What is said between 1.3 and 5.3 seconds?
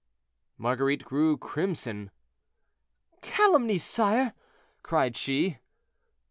crimson. "Calumnies, sire!" cried